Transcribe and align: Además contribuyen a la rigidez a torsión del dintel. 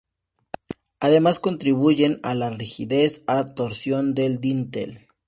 Además 0.99 1.37
contribuyen 1.39 2.19
a 2.23 2.33
la 2.33 2.49
rigidez 2.49 3.23
a 3.27 3.45
torsión 3.53 4.15
del 4.15 4.39
dintel. 4.41 5.05